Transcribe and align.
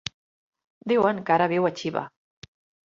Diuen 0.93 1.21
que 1.29 1.37
ara 1.37 1.51
viu 1.55 1.71
a 1.71 1.75
Xiva. 1.85 2.07